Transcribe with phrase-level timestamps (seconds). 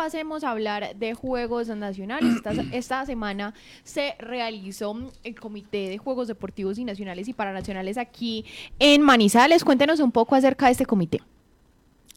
[0.00, 2.36] pasemos a hablar de Juegos Nacionales.
[2.36, 3.52] Esta, esta semana
[3.84, 8.46] se realizó el Comité de Juegos Deportivos y Nacionales y Paranacionales aquí
[8.78, 9.62] en Manizales.
[9.62, 11.20] Cuéntenos un poco acerca de este comité.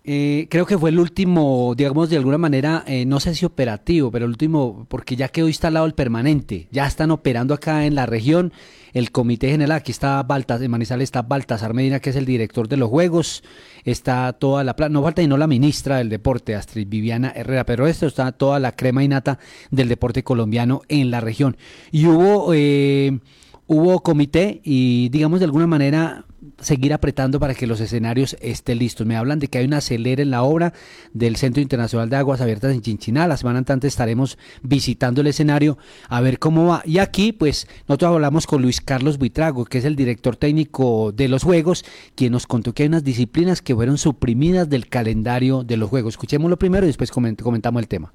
[0.06, 4.12] Eh, creo que fue el último, digamos, de alguna manera, eh, no sé si operativo,
[4.12, 8.06] pero el último, porque ya quedó instalado el permanente, ya están operando acá en la
[8.06, 8.52] región.
[8.92, 12.68] El comité general, aquí está Baltasar, en Manizales está Baltasar Medina, que es el director
[12.68, 13.44] de los juegos,
[13.86, 18.06] está toda la, no falta no la ministra del deporte, Astrid Viviana Herrera, pero esto
[18.06, 19.40] está toda la crema y nata
[19.72, 21.56] del deporte colombiano en la región.
[21.92, 23.20] Y hubo, eh,
[23.68, 26.26] hubo comité y, digamos, de alguna manera
[26.60, 29.08] seguir apretando para que los escenarios estén listos.
[29.08, 30.74] Me hablan de que hay un acelere en la obra
[31.14, 33.28] del Centro Internacional de Aguas Abiertas en Chinchiná.
[33.28, 35.78] La semana antes estaremos visitando el escenario
[36.10, 36.84] a ver cómo va.
[36.86, 41.28] Y aquí, pues, nosotros hablamos con Luis Carlos Buitrago, que es el director técnico de
[41.28, 41.86] los Juegos,
[42.16, 46.14] quien nos contó que hay unas disciplinas que fueron suprimidas del calendario de los Juegos.
[46.14, 48.14] Escuchémoslo primero y después comentamos el tema.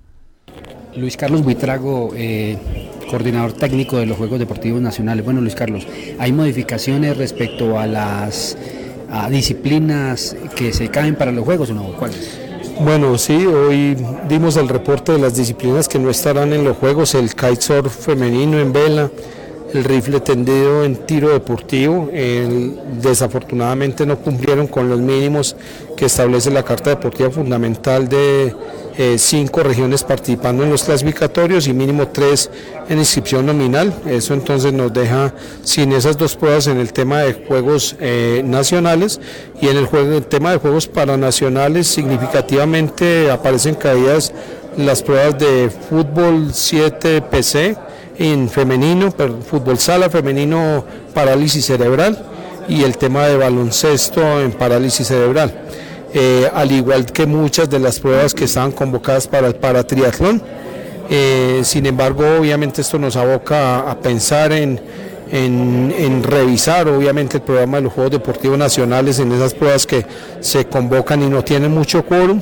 [0.96, 2.58] Luis Carlos Buitrago, eh,
[3.08, 5.24] coordinador técnico de los Juegos Deportivos Nacionales.
[5.24, 5.86] Bueno, Luis Carlos,
[6.18, 8.56] ¿hay modificaciones respecto a las
[9.30, 11.92] disciplinas que se caen para los Juegos o no?
[11.94, 12.38] ¿Cuáles?
[12.80, 13.96] Bueno, sí, hoy
[14.28, 18.60] dimos el reporte de las disciplinas que no estarán en los Juegos, el kitesurf femenino
[18.60, 19.10] en vela,
[19.74, 22.10] el rifle tendido en tiro deportivo.
[23.00, 25.56] desafortunadamente no cumplieron con los mínimos
[25.96, 28.54] que establece la Carta Deportiva Fundamental de
[29.00, 32.50] eh, cinco regiones participando en los clasificatorios y mínimo tres
[32.88, 33.94] en inscripción nominal.
[34.06, 39.20] Eso entonces nos deja sin esas dos pruebas en el tema de juegos eh, nacionales
[39.60, 44.32] y en el, el tema de juegos paranacionales significativamente aparecen caídas
[44.76, 47.76] las pruebas de fútbol 7 PC
[48.18, 49.12] en femenino,
[49.48, 52.18] fútbol sala femenino parálisis cerebral
[52.68, 55.52] y el tema de baloncesto en parálisis cerebral.
[56.12, 60.42] Eh, al igual que muchas de las pruebas que estaban convocadas para para triatlón.
[61.10, 64.80] Eh, sin embargo, obviamente esto nos aboca a, pensar en,
[65.30, 70.04] en, revisar obviamente el programa de los Juegos Deportivos Nacionales en esas pruebas que
[70.40, 72.40] se convocan y no tienen mucho quórum.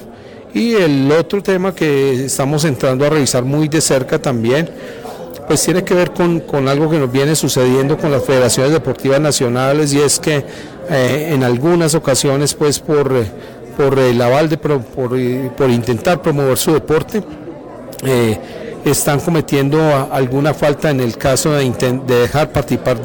[0.55, 4.71] Y el otro tema que estamos entrando a revisar muy de cerca también,
[5.47, 9.21] pues tiene que ver con, con algo que nos viene sucediendo con las federaciones deportivas
[9.21, 10.45] nacionales y es que
[10.91, 13.13] eh, en algunas ocasiones pues por
[13.77, 17.23] por el aval de por, por intentar promover su deporte.
[18.05, 18.39] Eh,
[18.85, 19.81] están cometiendo
[20.13, 21.69] alguna falta en el caso de,
[22.07, 22.99] dejar participar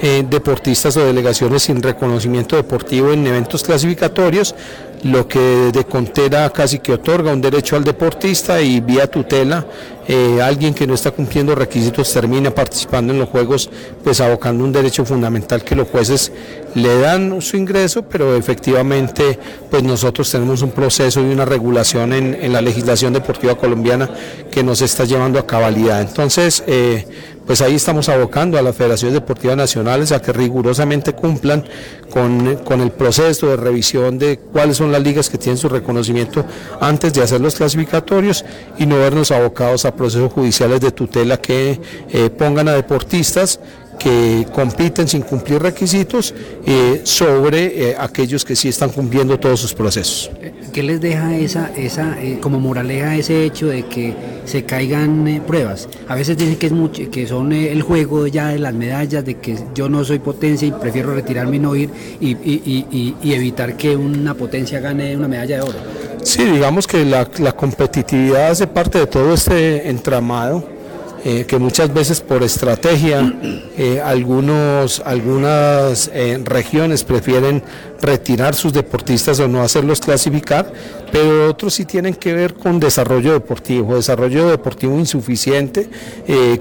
[0.00, 4.54] eh, deportistas o delegaciones sin reconocimiento deportivo en eventos clasificatorios,
[5.02, 9.66] lo que de Contera casi que otorga un derecho al deportista y vía tutela
[10.08, 13.68] eh, alguien que no está cumpliendo requisitos termina participando en los juegos,
[14.04, 16.32] pues abocando un derecho fundamental que los jueces
[16.74, 19.38] le dan su ingreso, pero efectivamente
[19.70, 24.08] pues nosotros tenemos un proceso y una regulación en, la legislación deportiva colombiana
[24.50, 26.00] que nos está llevando a cabalidad.
[26.00, 27.04] Entonces, eh,
[27.46, 31.64] pues ahí estamos abocando a las federaciones deportivas nacionales a que rigurosamente cumplan
[32.10, 36.44] con, con, el proceso de revisión de cuáles son las ligas que tienen su reconocimiento
[36.80, 38.44] antes de hacer los clasificatorios
[38.78, 41.80] y no vernos abocados a procesos judiciales de tutela que
[42.10, 43.60] eh, pongan a deportistas
[43.98, 46.34] que compiten sin cumplir requisitos
[46.66, 50.30] eh, sobre eh, aquellos que sí están cumpliendo todos sus procesos.
[50.76, 54.14] ¿Qué les deja esa, esa como moraleja ese hecho de que
[54.44, 55.88] se caigan pruebas?
[56.06, 59.36] A veces dicen que, es mucho, que son el juego ya de las medallas, de
[59.36, 61.88] que yo no soy potencia y prefiero retirarme y no ir
[62.20, 65.78] y, y, y, evitar que una potencia gane una medalla de oro.
[66.22, 67.24] Sí, digamos que la,
[67.56, 70.76] competitividad hace parte de todo este entramado
[71.24, 73.34] eh, que muchas veces por estrategia
[73.78, 77.64] eh, algunos, algunas eh, regiones prefieren
[78.00, 80.72] retirar sus deportistas o no hacerlos clasificar,
[81.12, 85.88] pero otros sí tienen que ver con desarrollo deportivo, desarrollo deportivo insuficiente,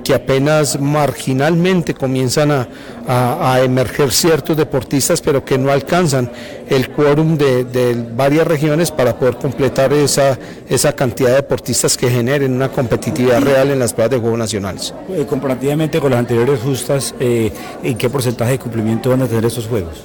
[0.03, 6.31] que apenas marginalmente comienzan a, emerger ciertos deportistas, pero que no alcanzan
[6.67, 10.37] el quórum de, varias regiones para poder completar esa,
[10.69, 14.93] esa cantidad de deportistas que generen una competitividad real en las pruebas de Juegos Nacionales.
[15.09, 17.51] Eh, comparativamente con las anteriores justas, eh,
[17.83, 20.03] ¿en qué porcentaje de cumplimiento van a tener estos Juegos?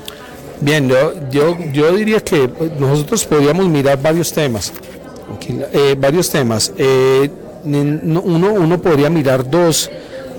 [0.60, 2.48] Bien, yo, yo, yo diría que
[2.78, 4.72] nosotros podríamos mirar varios temas.
[5.72, 6.72] Eh, varios temas.
[7.64, 9.90] uno, uno podría mirar dos,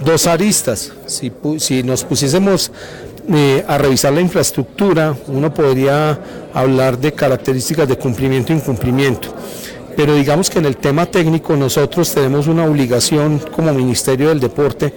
[0.05, 0.91] dos aristas.
[1.07, 2.71] Si, si nos pusiésemos
[3.33, 6.19] eh, a revisar la infraestructura, uno podría
[6.53, 9.29] hablar de características de cumplimiento e incumplimiento.
[9.95, 14.93] Pero digamos que en el tema técnico nosotros tenemos una obligación como Ministerio del Deporte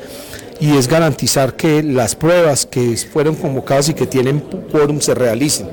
[0.61, 4.41] y es garantizar que las pruebas que fueron convocadas y que tienen
[4.71, 5.69] quórum se realicen.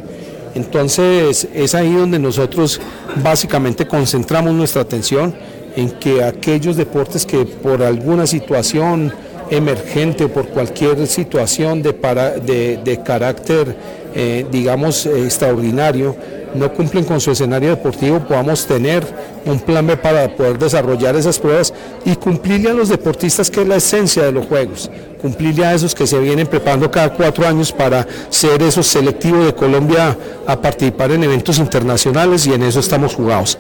[0.56, 2.82] Entonces es ahí donde nosotros
[3.24, 5.34] básicamente concentramos nuestra atención
[5.76, 9.14] en que aquellos deportes que por alguna situación
[9.50, 13.76] emergente por cualquier situación de, para, de, de carácter,
[14.16, 16.16] eh, digamos, extraordinario,
[16.56, 19.04] no cumplen con su escenario deportivo, podamos tener
[19.46, 21.74] un plan B para poder desarrollar esas pruebas
[22.06, 24.90] y cumplirle a los deportistas que es la esencia de los juegos,
[25.22, 29.56] cumplirle a esos que se vienen preparando cada cuatro años para ser esos selectivos de
[29.56, 30.18] Colombia
[30.48, 33.58] a participar en eventos internacionales y en eso estamos jugados.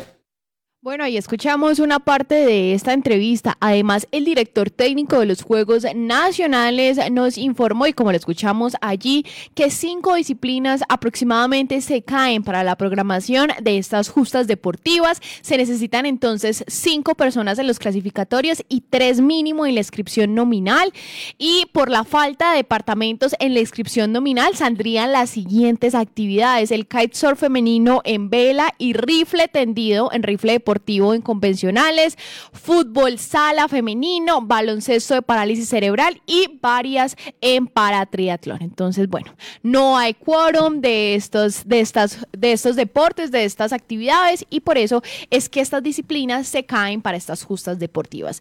[0.83, 3.56] Bueno, y escuchamos una parte de esta entrevista.
[3.60, 9.24] Además, el director técnico de los Juegos Nacionales nos informó, y como lo escuchamos allí,
[9.54, 15.22] que cinco disciplinas aproximadamente se caen para la programación de estas justas deportivas.
[15.42, 20.92] Se necesitan entonces cinco personas en los clasificatorios y tres mínimo en la inscripción nominal.
[21.38, 26.88] Y por la falta de departamentos en la inscripción nominal, saldrían las siguientes actividades: el
[26.88, 32.18] kitesurf femenino en vela y rifle tendido en rifle deportivo deportivo en convencionales,
[32.53, 38.59] fútbol sala femenino, baloncesto de parálisis cerebral y varias en paratriatlón.
[38.62, 39.33] Entonces, bueno,
[39.63, 44.77] no hay quórum de estos, de estas, de estos deportes, de estas actividades y por
[44.77, 48.39] eso es que estas disciplinas se caen para estas justas deportivas.